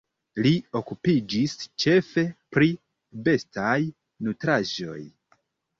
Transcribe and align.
Li 0.45 0.53
okupiĝis 0.79 1.53
ĉefe 1.83 2.25
pri 2.57 2.73
bestaj 3.29 3.79
nutraĵoj. 4.27 5.01